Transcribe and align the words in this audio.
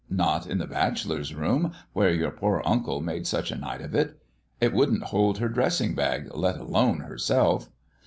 Not 0.09 0.47
in 0.47 0.57
the 0.57 0.65
bachelor's 0.65 1.35
room, 1.35 1.73
where 1.93 2.09
your 2.11 2.31
poor 2.31 2.63
uncle 2.65 3.01
made 3.01 3.27
such 3.27 3.51
a 3.51 3.55
night 3.55 3.81
of 3.81 3.93
it? 3.93 4.17
It 4.59 4.73
wouldn't 4.73 5.03
hold 5.03 5.37
her 5.37 5.47
dressing 5.47 5.93
bag, 5.93 6.27
let 6.33 6.57
alone 6.57 7.01
herself." 7.01 7.69